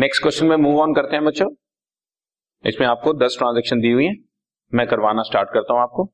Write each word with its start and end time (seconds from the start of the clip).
Next 0.00 0.22
question 0.22 0.46
में 0.46 0.56
move 0.56 0.80
on 0.80 0.92
करते 0.94 1.16
हैं 1.16 1.24
बच्चों। 1.24 1.46
इसमें 2.64 2.86
आपको 2.86 3.12
दस 3.14 3.36
ट्रांजेक्शन 3.38 3.80
दी 3.80 3.90
हुई 3.92 4.04
है। 4.04 4.12
मैं 4.72 4.86
करवाना 4.86 5.22
स्टार्ट 5.22 5.48
करता 5.54 5.74
हूँ 5.74 5.80
आपको। 5.82 6.04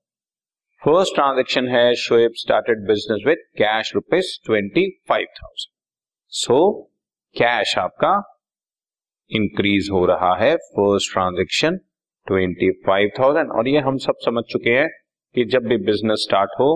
फ़र्स्ट 0.83 1.15
ट्रांजेक्शन 1.15 1.69
है 1.69 1.95
Shoaib 1.95 2.33
started 2.35 2.87
business 2.87 3.23
with 3.27 3.43
cash 3.59 3.91
rupees 3.95 4.31
twenty 4.47 4.89
five 5.09 5.27
thousand 5.39 5.73
so 6.33 6.57
cash 7.37 7.77
आपका 7.79 8.13
इंक्रीज 9.31 9.89
हो 9.93 10.05
रहा 10.07 10.35
है। 10.37 10.55
First 10.57 11.13
transaction 11.13 11.77
twenty 12.27 12.71
five 12.87 13.11
thousand 13.19 13.53
और 13.53 13.69
ये 13.69 13.81
हम 13.81 13.99
सब 14.07 14.25
समझ 14.25 14.45
चुके 14.53 14.79
हैं 14.79 14.89
कि 15.35 15.45
जब 15.53 15.67
भी 15.67 15.77
बिज़नेस 15.85 16.27
स्टार्ट 16.29 16.59
हो 16.61 16.71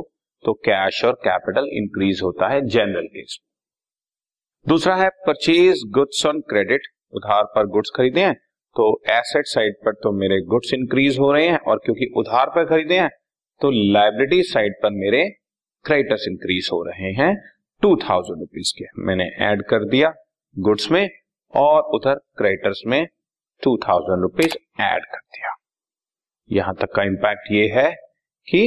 तो 0.45 0.53
कैश 0.67 1.05
और 1.05 1.19
कैपिटल 1.25 1.71
इंक्रीज 1.79 2.21
होता 2.25 2.53
है 2.53 2.61
जनरल 2.69 3.09
केस 3.17 3.41
दूसरा 4.67 4.95
है 4.97 5.09
परचेज 5.27 5.83
गुड्स 5.91 6.25
ऑन 6.27 6.41
क्रेडिट 6.49 6.87
उधार 7.13 7.45
पर 7.55 7.67
गुड्स 7.67 7.91
खरीदे 7.97 8.21
हैं 8.21 8.35
तो 8.77 8.87
एसेट 9.11 9.47
साइड 9.47 9.75
पर 9.85 9.93
तो 10.03 10.13
मेरे 10.13 10.41
गुड्स 10.47 10.73
इंक्रीज 10.75 11.19
हो 11.19 11.33
रहे 11.33 11.49
हैं 11.49 11.59
और 11.59 11.81
क्योंकि 11.85 12.13
उधार 12.17 12.47
पर 12.47 12.65
खरीदे 12.65 12.99
हैं 12.99 13.11
तो 13.61 13.71
लाइबिलिटी 13.93 14.43
साइड 14.43 14.75
पर 14.83 14.91
मेरे 14.95 15.25
क्रेडिटर्स 15.85 16.27
इंक्रीज 16.29 16.69
हो 16.73 16.83
रहे 16.83 17.13
हैं 17.13 17.35
टू 17.83 17.95
थाउज़ेंड 17.97 18.41
रुपीज़ 18.41 18.73
के। 18.79 18.85
मैंने 19.07 19.25
ऐड 19.47 19.63
कर 19.63 19.85
दिया 19.85 20.13
गुड्स 20.57 20.91
में 20.91 21.09
और 21.55 21.81
उधर 21.97 22.15
क्रेडिटर्स 22.39 22.83
में 22.87 23.05
टू 23.63 23.77
थाउज़ेंड 23.79 24.23
रुपीज़ 24.23 24.57
एड 24.83 25.05
कर 25.05 25.19
दिया। 25.19 25.55
यहाँ 26.51 26.75
तक 26.75 26.93
का 26.95 27.03
इंपैक्ट 27.03 27.53
ये 27.53 27.67
है 27.69 27.91
कि 28.49 28.61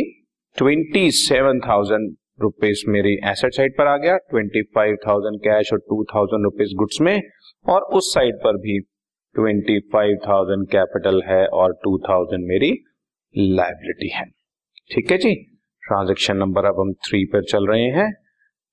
ट्वेंटी 0.57 1.09
सेवन 1.11 1.59
थाउज़ेंड 1.59 2.15
रुपीज़ 2.41 2.83
मेरी 2.89 3.13
एसेट 3.29 3.53
साइड 3.53 3.77
पर 3.77 3.87
आ 3.87 3.95
गया 3.97 4.17
ट्वेंटी 4.29 4.61
फाइव 4.75 4.95
थाउज़ेंड 5.07 5.39
कैश 5.41 5.73
और 5.73 5.79
टू 5.81 6.03
थाउज़ेंड 6.05 6.43
रुपीज़ 6.43 6.75
गुड्स 6.77 7.01
में, 7.01 7.21
और 7.65 7.81
उस 7.93 8.13
साइड 8.13 8.35
पर 8.43 8.57
भी 8.59 8.79
ट्वेंटी 9.35 9.79
फाइव 9.93 10.17
थाउज़ेंड 10.27 10.67
कैपिटल 10.69 11.21
है 11.25 11.45
और 11.49 11.73
टू 11.83 11.97
थाउज़ेंड 12.07 12.47
मेरी 12.47 12.71
लाइबिलिटी 13.35 14.09
है। 14.09 14.25
ठीक 14.91 15.11
है 15.11 15.17
जी? 15.17 15.33
ट्रांजेक्शन 15.83 16.37
नंबर 16.37 16.65
अब 16.65 16.79
हम 16.79 16.93
थ्री 17.05 17.23
पर 17.25 17.43
चल 17.45 17.67
रहे 17.67 17.89
हैं। 17.91 18.11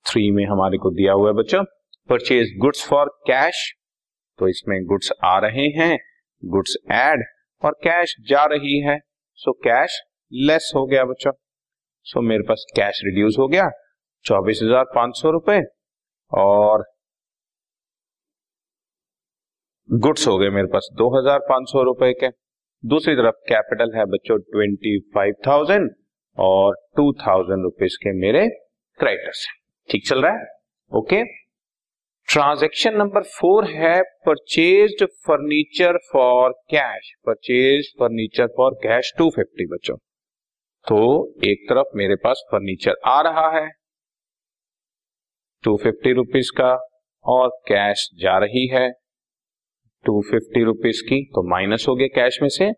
थ्री 0.07 0.31
में 0.31 0.45
हमारे 0.47 0.79
को 0.79 0.91
दिया 0.92 1.12
हुआ 1.12 1.29
है 1.29 1.35
बच्चों 1.35 1.62
परचेज 2.09 2.53
गुड्स 2.59 2.87
फॉर 2.89 3.09
कैश 3.27 3.62
तो 4.39 4.48
इसमें 4.48 4.79
गुड्स 4.87 5.12
आ 5.25 5.39
रहे 5.39 5.67
हैं 5.77 5.97
गुड्स 6.42 6.77
एड 6.92 7.25
और 7.62 7.73
कैश 7.85 8.14
जा 8.29 8.45
रही 8.47 8.79
है। 8.81 8.98
सो 9.39 9.53
कैश 9.64 10.01
लेस 10.33 10.73
हो 10.77 10.85
गया 10.87 11.05
बच्चों। 11.05 11.33
सो 12.09 12.20
मेरे 12.23 12.42
पास 12.48 12.64
कैश 12.77 13.01
रिड्यूस 13.05 13.37
हो 13.39 13.47
गया, 13.48 13.69
चौबीस 14.25 14.61
हज़ार 14.62 14.84
पाँच 14.95 15.17
सौ 15.17 15.31
रुपए 15.31 15.61
और 16.33 16.84
गुड्स 19.89 20.27
हो 20.29 20.36
गए 20.39 20.48
मेरे 20.51 20.69
पास 20.69 20.89
दो 20.95 21.09
हज़ार 21.11 21.39
पाँच 21.48 21.69
सौ 21.69 21.83
रुपए 21.84 22.12
के। 22.14 22.29
दूसरी 22.84 23.14
तरफ़ 23.17 23.34
कैपिटल 23.48 23.97
है 23.97 24.05
बच्चों 24.06 24.39
ट्वेंटी 24.41 24.98
फाइव 25.14 25.34
थाउज़ेंड 25.47 25.91
और 26.39 26.75
टू 26.97 27.12
थाउज़ेंड 27.20 27.62
रुपीज़ 27.64 27.97
के 28.03 28.12
मेरे 28.20 28.47
क्रेडिटर्स 29.01 29.47
ठीक 29.89 30.06
चल 30.09 30.23
रहा 30.23 30.33
है? 30.33 30.47
ओके 30.92 31.23
ट्रांजेक्शन 32.29 32.97
नंबर 32.97 33.23
फोर 33.31 33.64
है 33.70 34.01
purchase 34.27 35.03
furniture 35.27 35.98
for 36.12 36.53
cash 36.70 37.12
purchase 37.27 37.95
furniture 38.01 38.47
for 38.56 38.75
cash 38.83 39.12
two 39.19 39.31
fifty 39.31 39.67
बच्चों। 39.67 39.97
तो 40.89 41.00
एक 41.44 41.67
तरफ़ 41.69 41.97
मेरे 41.97 42.14
पास 42.17 42.42
फर्नीचर 42.53 42.94
आ 43.06 43.20
रहा 43.22 43.48
है। 43.50 43.69
टू 45.64 45.77
फिफ्टी 45.77 46.12
रुपीज़ 46.12 46.50
का 46.58 46.72
और 47.25 47.48
कैश 47.69 48.08
जा 48.20 48.36
रही 48.39 48.67
है। 48.69 48.89
टू 50.05 50.20
फिफ्टी 50.30 50.63
रुपीज़ 50.64 51.02
की 51.02 51.23
तो 51.35 51.42
माइनस 51.51 51.85
हो 51.89 51.95
गया 51.96 52.07
कैश 52.14 52.39
में 52.42 52.48
से 52.48 52.70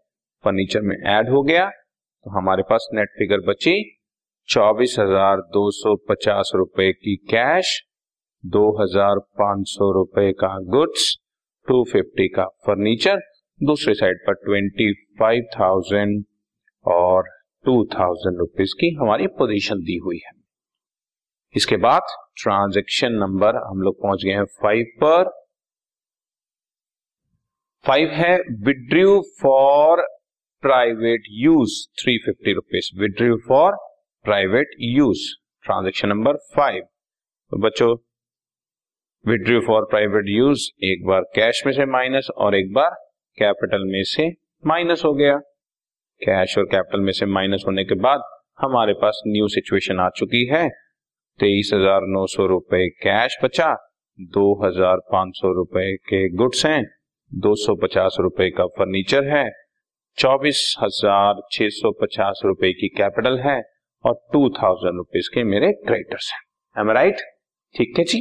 फर्नीचर 0.45 0.81
में 0.83 0.97
ऐड 0.97 1.31
हो 1.31 1.43
गया। 1.43 1.69
तो 1.69 2.31
हमारे 2.31 2.63
पास 2.71 2.89
नेट 2.95 3.09
फिगर 3.19 3.47
बची। 3.49 3.79
चौबीस 4.49 4.97
हज़ार 4.99 5.41
दो 5.53 5.71
सौ 5.73 5.95
पचास 6.09 6.53
रुपए 6.55 6.93
की 6.95 7.17
कैश 7.31 7.81
दो 8.45 8.69
हज़ार 8.75 9.19
पाँच 9.39 9.67
सौ 9.69 9.93
रुपए 9.93 10.31
का 10.41 10.57
गुड्स 10.71 11.17
टू 11.69 11.83
फिफ्टी 11.85 12.29
का 12.29 12.45
फर्नीचर 12.67 13.21
दूसरी 13.61 13.95
साइड 13.95 14.27
पर 14.27 14.35
ट्वेंटी 14.45 14.93
फाइव 15.21 15.47
थाउज़ेंड 15.55 16.23
और 16.85 17.29
टू 17.65 17.73
थाउज़ेंड 17.95 18.39
रुपीज़ 18.39 18.75
की 18.81 18.89
हमारी 18.95 19.27
पोजीशन 19.39 19.81
दी 19.85 19.97
हुई 20.05 20.21
है। 20.27 20.33
इसके 21.55 21.77
बाद 21.79 22.03
ट्रांजेक्शन 22.43 23.13
नंबर 23.15 23.57
हम 23.59 23.83
लोग 23.83 24.01
पहुँच 24.03 24.25
गए 24.25 24.33
हैं 24.33 24.45
फाइव 24.63 24.87
पर। 25.03 25.31
फाइव 27.85 28.09
है 28.13 28.37
withdrew 28.65 29.21
for 29.41 30.03
private 30.63 31.23
use 31.41 31.77
three 32.03 32.17
fifty 32.19 32.53
rupees 32.55 32.91
withdrew 33.01 33.37
for 33.49 33.77
private 34.25 34.75
use 34.81 35.27
transaction 35.65 36.09
number 36.09 36.37
five 36.57 36.83
तो 36.83 37.59
बच्चों 37.59 37.95
विड्रू 39.25 39.61
फॉर 39.61 39.85
प्राइवेट 39.91 40.29
यूज़ 40.29 40.69
एक 40.85 41.07
बार 41.07 41.23
कैश 41.35 41.63
में 41.67 41.73
से 41.73 41.87
माइनस 41.89 42.29
और 42.37 42.55
एक 42.55 42.73
बार 42.73 42.91
कैपिटल 43.39 43.85
में 43.93 44.03
से 44.07 44.29
माइनस 44.65 45.03
हो 45.05 45.13
गया। 45.15 45.39
कैश 46.21 46.57
और 46.59 46.65
कैपिटल 46.67 47.01
में 47.01 47.13
से 47.13 47.27
माइनस 47.29 47.65
होने 47.67 47.85
के 47.85 47.95
बाद 48.01 48.23
हमारे 48.61 48.93
पास 48.97 49.23
न्यू 49.27 49.49
सिचुएशन 49.51 50.01
आ 50.01 50.09
चुकी 50.17 50.45
है। 50.47 50.69
तेईस 51.41 51.71
हज़ार 51.75 52.07
नौ 52.09 52.27
सौ 52.29 52.47
रुपए 52.47 52.89
कैश 53.03 53.39
बचा, 53.45 53.73
दो 54.19 54.43
हज़ार 54.65 54.97
पाँच 55.13 55.37
सौ 55.37 55.53
रुपए 55.55 55.95
के 56.09 56.29
गुड्स 56.37 56.65
हैं, 56.67 56.83
दो 57.33 57.55
सौ 57.57 57.75
पचास 57.83 58.17
रुपए 58.21 58.49
का 58.51 58.67
फर्नीचर 58.75 59.29
है, 59.29 59.51
चौबीस 60.19 60.75
हज़ार 60.81 61.41
छह 61.53 61.69
सौ 61.73 61.93
पचास 62.01 62.41
रुपए 62.45 62.73
की 62.73 62.89
कैपिटल 62.97 63.39
है 63.41 63.61
और 64.05 64.15
टू 64.33 64.49
थाउज़ेंड 64.53 64.97
रुपीज़ 64.97 65.29
के 65.35 65.45
मेरे 65.47 65.73
क्रेडिटर्स 65.79 66.31
हैं। 66.33 66.83
एम 66.83 66.91
राइट 66.93 67.21
ठीक 67.75 67.99
है 67.99 68.05
जी। 68.05 68.21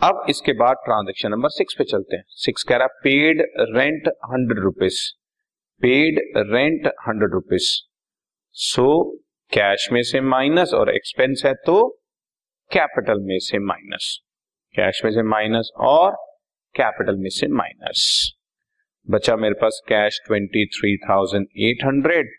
अब 0.00 0.24
इसके 0.28 0.52
बाद 0.58 0.76
ट्रांजेक्शन 0.84 1.30
नंबर 1.30 1.48
सिक्स 1.50 1.74
पे 1.78 1.84
चलते 1.86 2.16
हैं। 2.16 2.24
सिक्स 2.38 2.62
कह 2.62 2.76
रहा 2.76 3.00
paid 3.02 3.42
rent 3.70 4.08
hundred 4.26 4.62
rupees 4.62 5.00
paid 5.82 6.18
rent 6.36 6.86
hundred 7.06 7.32
rupees 7.32 7.70
so 8.56 8.88
cash 9.52 9.88
में 9.92 10.02
से 10.02 10.20
माइनस 10.20 10.74
और 10.74 10.94
एक्सपेंस 10.94 11.42
है 11.46 11.52
तो 11.66 11.78
कैपिटल 12.70 13.20
में 13.20 13.38
से 13.38 13.58
माइनस 13.58 14.18
कैश 14.74 15.00
में 15.04 15.10
से 15.12 15.22
माइनस 15.22 15.70
और 15.86 16.12
कैपिटल 16.74 17.16
में 17.16 17.28
से 17.30 17.46
माइनस 17.54 18.04
बचा 19.08 19.36
मेरे 19.36 19.54
पास 19.54 19.80
cash 19.88 20.20
twenty 20.26 20.64
three 20.76 20.96
thousand 21.08 21.46
eight 21.60 21.84
hundred 21.84 22.30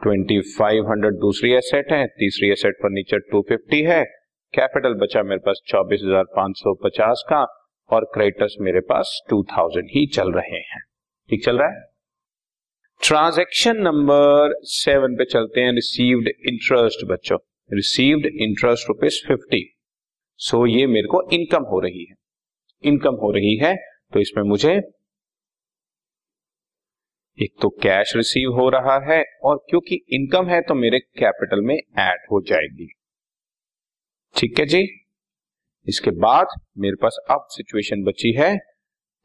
twenty 0.00 0.40
five 0.40 0.88
hundred 0.90 1.14
दूसरी 1.14 1.52
एसेट 1.52 1.92
है, 1.92 2.06
तीसरी 2.06 2.50
एसेट 2.50 2.74
फर्नीचर 2.74 3.18
टू 3.30 3.40
फिफ्टी 3.48 3.82
है. 3.82 4.02
कैपिटल 4.54 4.94
बचा 4.94 5.22
मेरे 5.22 5.40
पास 5.40 5.60
चौबीस 5.66 6.00
हज़ार 6.04 6.24
पाँच 6.36 6.56
सौ 6.56 6.74
पचास 6.84 7.24
का 7.28 7.42
और 7.90 8.04
क्रेडिटर्स 8.14 8.56
मेरे 8.60 8.80
पास 8.80 9.20
टू 9.30 9.42
थाउज़ेंड 9.52 9.88
ही 9.90 10.06
चल 10.06 10.32
रहे 10.32 10.60
हैं. 10.70 10.80
ठीक 11.30 11.44
चल 11.44 11.58
रहा 11.58 11.68
है? 11.68 11.91
ट्रांजेक्शन 13.02 13.76
नंबर 13.78 14.52
सेवन 14.70 15.14
पे 15.16 15.24
चलते 15.24 15.60
हैं 15.60 15.72
रिसीव्ड 15.74 16.28
इंटरेस्ट 16.28 17.04
बच्चों। 17.06 17.36
Received 17.70 18.26
interest 18.26 18.88
rupees 18.88 19.16
fifty 19.28 19.62
so 20.40 20.64
ये 20.66 20.86
मेरे 20.86 21.08
को 21.08 21.22
इनकम 21.32 21.64
हो 21.64 21.80
रही 21.80 22.04
है। 22.04 22.14
इनकम 22.84 23.14
हो 23.22 23.30
रही 23.32 23.54
है 23.56 23.74
तो 24.12 24.20
इसमें 24.20 24.42
मुझे 24.44 24.74
एक 27.38 27.54
तो 27.62 27.68
कैश 27.82 28.12
रिसीव 28.16 28.52
हो 28.52 28.68
रहा 28.70 28.98
है, 29.04 29.22
और 29.42 29.56
क्योंकि 29.70 29.98
इनकम 30.10 30.48
है 30.48 30.60
तो 30.62 30.74
मेरे 30.74 30.98
कैपिटल 31.18 31.60
में 31.60 31.74
ऐड 31.74 32.20
हो 32.32 32.40
जाएगी। 32.48 32.86
ठीक 34.34 34.58
है 34.58 34.66
जी? 34.66 34.82
इसके 35.86 36.10
बाद 36.18 36.54
मेरे 36.78 36.96
पास 37.02 37.18
अब 37.30 37.46
सिचुएशन 37.50 38.04
बची 38.04 38.32
है। 38.32 38.56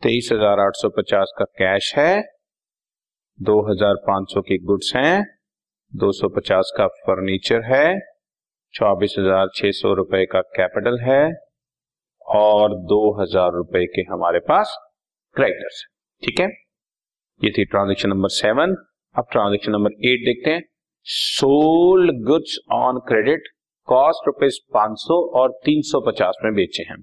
तेईस 0.04 0.30
हज़ार 0.31 0.60
आठ 0.60 0.75
सौ 0.75 0.90
पचास 0.98 1.34
का 1.40 1.46
कैश 1.57 1.94
है। 1.98 2.37
दो 3.39 3.60
हज़ार 3.62 3.95
पाँच 4.06 4.31
सौ 4.34 4.42
की 4.42 4.57
गुड्स 4.66 4.92
हैं। 4.95 5.24
दो 5.94 6.12
सौ 6.12 6.28
पचास 6.30 6.72
का 6.78 6.86
फर्नीचर 6.88 7.62
है। 7.66 8.00
चौबीस 8.74 9.16
हज़ार 9.19 9.50
छह 9.56 9.72
सौ 9.74 9.94
रुपए 9.94 10.25
का 10.25 10.42
कैपिटल 10.56 10.98
है। 11.01 11.22
और 12.36 12.74
दो 12.86 13.00
हज़ार 13.22 13.51
रुपए 13.54 13.86
के 13.86 14.01
हमारे 14.04 14.39
पास 14.48 14.75
क्रेडिटर्स 15.36 15.84
ठीक 16.24 16.39
है? 16.39 16.48
ये 17.42 17.51
थी 17.57 17.66
ट्रांजेक्शन 17.66 18.10
नंबर 18.10 18.30
सेवन। 18.30 18.75
अब 19.16 19.28
ट्रांजेक्शन 19.31 19.72
नंबर 19.72 19.92
एट 20.06 20.25
देखते 20.25 20.50
हैं। 20.50 20.62
Sold 21.06 22.12
goods 22.25 22.57
on 22.74 23.00
credit 23.07 23.48
cost 23.88 24.28
rupees 24.28 24.57
पाँच 24.74 24.98
सौ 25.00 25.19
और 25.40 25.51
तीन 25.66 25.81
सौ 25.81 26.01
पचास 26.07 26.38
में 26.44 26.54
बेचे 26.54 26.83
हैं। 26.83 26.98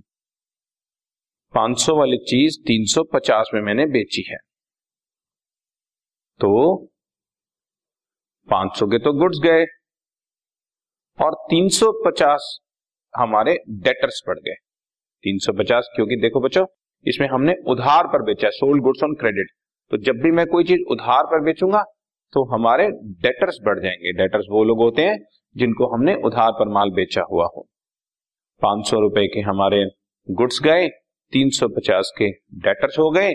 पाँच 1.54 1.78
सौ 1.80 1.96
वाली 1.96 2.16
चीज़ 2.26 2.58
तीन 2.66 2.84
सौ 2.86 3.04
पचास 3.12 3.50
में 3.54 3.60
मैंने 3.60 3.86
बेची 3.88 4.24
है। 4.30 4.38
तो 6.40 6.50
पाँच 8.48 8.76
सौ 8.78 8.86
के 8.86 8.98
तो 8.98 9.12
गुड्स 9.12 9.38
गए 9.42 9.64
और 11.18 11.34
तीन 11.50 11.68
सौ 11.70 11.90
पचास 12.04 12.48
हमारे 13.14 13.54
डेटर्स 13.80 14.20
पड़ 14.26 14.38
गए। 14.38 14.54
350 15.24 15.88
क्योंकि 15.94 16.16
देखो 16.16 16.40
बच्चों, 16.40 16.64
इसमें 17.06 17.28
हमने 17.28 17.54
उधार 17.66 18.06
पर 18.06 18.22
बेचा 18.22 18.50
सोल्ड 18.52 18.82
गुड्स 18.82 19.02
ऑन 19.04 19.14
क्रेडिट 19.14 19.52
तो 19.90 19.96
जब 20.02 20.20
भी 20.22 20.30
मैं 20.30 20.46
कोई 20.46 20.64
चीज़ 20.64 20.80
उधार 20.90 21.24
पर 21.24 21.44
बेचूँगा 21.44 21.82
तो 22.32 22.44
हमारे 22.54 22.88
डेटर्स 23.22 23.58
बढ़ 23.64 23.80
जाएँगे। 23.80 24.12
डेटर्स 24.14 24.46
वो 24.50 24.62
लोग 24.64 24.78
होते 24.78 25.02
हैं 25.02 25.18
जिनको 25.56 25.86
हमने 25.86 26.14
उधार 26.24 26.52
पर 26.52 26.68
माल 26.68 26.90
बेचा 26.90 27.22
हुआ 27.30 27.46
हो। 27.46 27.66
पाँच 28.62 28.88
सौ 28.88 29.00
रुपए 29.00 29.26
के 29.26 29.40
हमारे 29.42 29.84
गुड्स 30.28 30.60
गए, 30.62 30.88
तीन 31.32 31.50
सौ 31.50 31.68
पचास 31.70 32.12
के 32.18 32.30
डेटर्स 32.60 32.98
हो 32.98 33.10
गए 33.10 33.32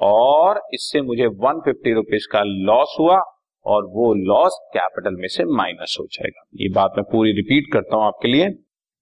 और 0.00 0.60
इससे 0.74 1.00
मुझे 1.02 1.26
वन 1.38 1.60
फिफ्टी 1.64 1.92
रुपीज़ 1.94 2.26
का 2.32 2.42
लॉस 2.42 2.96
हुआ 3.00 3.20
और 3.66 3.84
वो 3.94 4.12
लॉस 4.16 4.58
कैपिटल 4.74 5.16
में 5.16 5.28
से 5.28 5.44
माइनस 5.46 5.96
हो 6.00 6.06
जाएगा। 6.12 6.42
ये 6.56 6.68
बात 6.74 6.92
मैं 6.96 7.04
पूरी 7.12 7.32
रिपीट 7.32 7.72
करता 7.72 7.96
हूँ 7.96 8.04
आपके 8.04 8.28
लिए। 8.28 8.48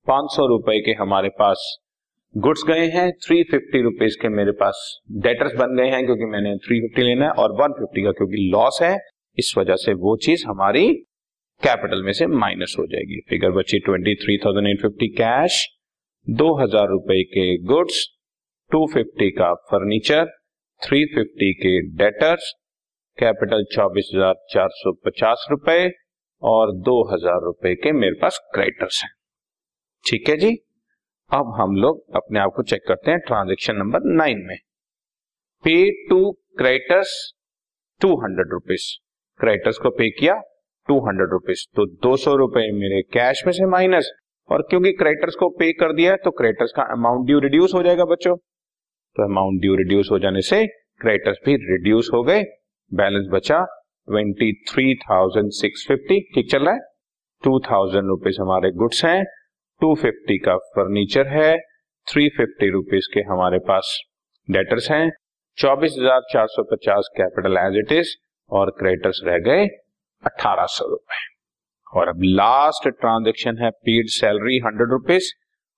पाँच 0.06 0.30
सौ 0.32 0.46
रुपए 0.46 0.78
के 0.80 0.92
हमारे 1.00 1.28
पास 1.38 1.76
गुड्स 2.34 2.62
गए 2.68 2.86
हैं 2.90 3.10
थ्री 3.18 3.42
फिफ्टी 3.44 3.82
रुपीज़ 3.82 4.16
के 4.22 4.28
मेरे 4.28 4.52
पास 4.54 4.80
डेटर्स 5.22 5.54
बन 5.58 5.76
गए 5.76 5.88
हैं 5.90 6.04
क्योंकि 6.06 6.24
मैंने 6.26 6.56
थ्री 6.66 6.80
फिफ्टी 6.80 7.02
लेना 7.02 7.24
है 7.24 7.30
और 7.32 7.52
वन 7.60 7.72
फिफ्टी 7.72 8.02
का 8.02 8.12
क्योंकि 8.12 8.48
लॉस 8.52 8.78
है, 8.82 8.96
इस 9.38 9.54
वजह 9.58 9.76
से 9.76 9.94
वो 9.96 10.16
चीज़ 10.24 10.44
हमारी 10.46 10.86
कैपिटल 11.62 12.02
में 12.02 12.12
से 12.12 12.26
माइनस 12.36 12.74
हो 12.78 12.86
जाएगी। 12.86 13.20
फिगर 13.28 13.50
बची 13.50 13.78
twenty 13.78 14.14
three 14.14 14.36
thousand 14.38 14.68
eight 14.68 14.82
fifty 14.82 15.08
cash 15.14 15.66
दो 16.26 16.54
हज़ार 16.56 16.88
रुपए 16.88 17.22
के 17.26 17.46
गुड्स 17.64 18.04
टू 18.70 18.86
फिफ्टी 18.94 19.30
का 19.30 19.52
फर्नीचर 19.70 20.26
थ्री 20.82 21.04
फिफ्टी 21.04 21.52
के 21.54 21.70
डेटर्स 21.96 22.52
कैपिटल 23.19 23.64
चौबीस 23.72 24.10
हज़ार 24.14 24.34
चार 24.50 24.69
सौ 24.72 24.92
पचास 25.06 25.46
रुपए 25.50 25.90
और 26.42 26.72
दो 26.82 26.94
हज़ार 27.04 27.40
रुपए 27.44 27.75
के 27.76 27.92
मेरे 27.92 28.19
पास 28.20 28.38
क्रेडिटर्स 28.54 29.02
हैं। 29.04 29.10
ठीक 30.04 30.28
है 30.28 30.36
जी? 30.36 30.50
अब 31.30 31.52
हम 31.56 31.75
लोग 31.76 32.16
अपने 32.16 32.40
आप 32.40 32.52
को 32.56 32.62
चेक 32.64 32.86
करते 32.88 33.10
हैं 33.10 33.20
ट्रांजेक्शन 33.26 33.76
नंबर 33.76 34.04
नाइन 34.14 34.44
में। 34.46 34.56
Pay 35.64 35.75
to 36.08 36.20
creditors 36.58 37.14
two 38.00 38.14
hundred 38.22 38.52
rupees 38.52 38.86
creditors 39.40 39.78
को 39.78 39.90
पे 39.92 40.10
किया 40.10 40.34
टू 40.88 40.98
हंड्रेड 41.06 41.30
रुपीज़ 41.30 41.66
तो 41.76 41.86
दो 42.02 42.16
सौ 42.19 42.34
रुपए 42.36 42.70
मेरे 42.75 43.02
कैश 43.12 43.42
में 43.46 43.52
से 43.52 43.66
माइनस 43.69 44.10
और 44.48 44.62
क्योंकि 44.70 44.92
क्रेडिटर्स 44.94 45.34
को 45.34 45.48
पे 45.58 45.72
कर 45.80 45.92
दिया 45.92 46.10
है 46.10 46.16
तो 46.25 46.30
क्रेडिटर्स 46.38 46.72
का 46.76 46.82
अमाउंट 46.92 47.26
ड्यू 47.26 47.38
रिड्यूस 47.40 47.75
हो 47.75 47.82
जाएगा 47.82 48.04
बच्चों। 48.06 48.36
तो 49.18 49.24
अमाउंट 49.24 49.60
ड्यू 49.60 49.74
रिड्यूस 49.76 50.08
हो 50.12 50.18
जाने 50.18 50.40
से 50.42 50.66
क्रेडिटर्स 51.00 51.38
भी 51.44 51.54
रिड्यूस 51.62 52.10
हो 52.14 52.22
गए। 52.24 52.42
बैलेंस 52.92 53.26
बचा। 53.30 53.58
Twenty 54.08 54.52
three 54.68 54.94
thousand 54.98 55.50
six 55.52 55.84
fifty 55.88 56.20
ठीक 56.34 56.50
चल 56.50 56.64
रहा 56.64 56.74
है? 56.74 56.80
टू 57.42 57.58
थाउज़ेंड 57.60 58.06
रुपीज़ 58.08 58.40
हमारे 58.40 58.70
गुड्स 58.72 59.04
हैं। 59.04 59.24
टू 59.80 59.94
फिफ्टी 59.94 60.36
का 60.38 60.56
फर्नीचर 60.76 61.26
है। 61.28 61.56
थ्री 62.06 62.28
फिफ्टी 62.36 62.68
रुपीज़ 62.70 63.08
के 63.14 63.20
हमारे 63.30 63.58
पास 63.68 63.98
डेटर्स 64.48 64.90
हैं। 64.90 65.10
चौबीस 65.58 65.96
हज़ार 65.98 66.20
चार 66.32 66.46
सौ 66.48 66.62
पचास 66.72 67.10
कैपिटल 67.16 67.56
एज 67.56 67.76
इट 67.78 67.92
इज़ 67.92 68.14
और 68.50 68.70
क्रेडिटर्स 68.78 69.20
रह 69.24 69.38
गए 69.48 69.66
अठारह 70.24 70.66
सौ 70.68 70.88
रुपए। 70.90 71.20
और 71.92 72.08
अब 72.08 72.22
लास्ट 72.22 72.88
ट्रांजेक्शन 72.90 73.58
है। 73.58 73.70
Paid 73.70 74.08
salary 74.12 74.58
hundred 74.66 74.90
rupees 74.90 75.32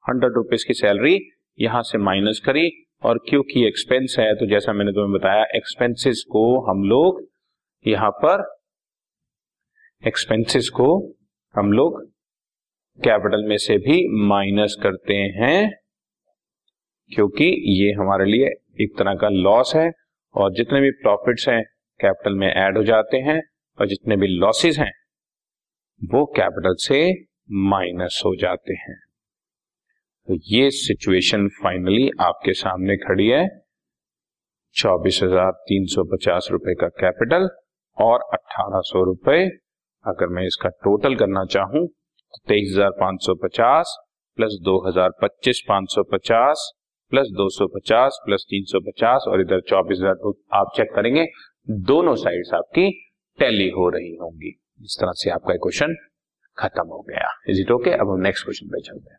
hundred 0.04 0.32
rupees 0.34 0.66
की 0.66 0.74
सैलरी 0.74 1.18
यहाँ 1.58 1.82
से 1.82 1.98
माइनस 2.00 2.40
करी। 2.46 2.68
और 3.02 3.18
क्योंकि 3.28 3.66
एक्सपेंस 3.66 4.16
है 4.18 4.34
तो 4.34 4.46
जैसा 4.46 4.72
मैंने 4.72 4.92
तुम्हें 4.92 5.12
बताया 5.12 5.44
एक्सपेंसेस 5.56 6.24
को 6.30 6.42
हम 6.70 6.82
लोग 6.84 7.22
यहाँ 7.86 8.10
पर 8.24 8.42
एक्सपेंसेस 10.04 10.68
को 10.68 10.86
हम 11.54 11.72
लोग 11.72 12.02
कैपिटल 12.98 13.44
में 13.48 13.56
से 13.56 13.76
भी 13.78 13.96
माइनस 14.28 14.76
करते 14.82 15.14
हैं, 15.14 15.70
क्योंकि 17.10 17.44
ये 17.74 17.92
हमारे 17.92 18.24
लिए 18.24 18.46
एक 18.80 18.96
तरह 18.98 19.14
का 19.14 19.28
लॉस 19.28 19.74
है 19.76 19.90
और 20.34 20.52
जितने 20.52 20.80
भी 20.80 20.90
प्रॉफिट्स 21.02 21.48
हैं 21.48 21.62
कैपिटल 22.00 22.34
में 22.34 22.46
ऐड 22.48 22.76
हो 22.78 22.82
जाते 22.84 23.16
हैं 23.18 23.40
और 23.78 23.86
जितने 23.86 24.16
भी 24.16 24.26
लॉसेस 24.26 24.78
हैं, 24.78 24.92
वो 26.00 26.24
कैपिटल 26.36 26.74
से 26.78 27.00
माइनस 27.68 28.22
हो 28.26 28.34
जाते 28.36 28.74
हैं। 28.74 28.96
तो 30.30 30.36
ये 30.46 30.70
सिचुएशन 30.72 31.46
फाइनली 31.54 32.10
आपके 32.20 32.52
सामने 32.54 32.96
खड़ी 32.96 33.26
है। 33.28 33.46
चौबीस 34.76 35.18
हज़ार 35.22 35.50
तीन 35.68 35.86
सौ 35.86 36.02
पचास 36.06 36.48
रुपए 36.52 36.74
का 36.74 36.88
कैपिटल 36.98 37.48
और 37.98 38.20
अठारह 38.34 38.80
सौ 38.84 39.02
रुपए, 39.04 39.38
अगर 40.04 40.28
मैं 40.28 40.44
इसका 40.46 40.68
टोटल 40.84 41.14
करना 41.14 41.44
चाहूँ 41.46 41.86
तो 41.86 42.38
तेईस 42.48 42.70
हज़ार 42.72 42.90
पाँच 43.00 43.24
सौ 43.26 43.34
पचास 43.42 43.96
प्लस 44.38 44.58
दो 44.62 44.76
हज़ार 44.86 45.10
पच्चीस, 45.22 45.62
पाँच 45.68 45.94
सौ 45.94 46.02
पचास 46.12 46.70
प्लस 47.12 47.30
दो 47.32 47.48
सौ 47.50 47.66
पचास 47.68 48.20
प्लस 48.26 48.44
तीन 48.50 48.64
सौ 48.64 48.80
पचास 48.82 49.24
और 49.28 49.40
इधर 49.40 49.60
चौबीस 49.68 49.98
हज़ार 49.98 50.14
तो 50.16 50.32
आप 50.54 50.72
चेक 50.76 50.92
करेंगे, 50.94 51.26
दोनों 51.88 52.14
साइड्स 52.16 52.52
आपकी 52.54 52.90
टैली 53.38 53.68
हो 53.70 53.88
रही 53.88 54.14
होंगी। 54.16 54.54
इस 54.82 54.96
तरह 55.00 55.12
से 55.14 55.30
आपका 55.30 55.56
क्वेश्चन 55.56 55.96
खत्म 56.58 56.86
हो 56.88 57.00
गया। 57.08 57.34
इज़ 57.48 57.60
इट 57.60 57.70
ओके 57.72 57.90
अब 57.92 58.10
हम 58.10 58.20
नेक्स्ट 58.22 58.44
क्वेश्चन 58.44 58.68
पे 58.68 58.80
चलते 58.82 59.10
हैं। 59.10 59.18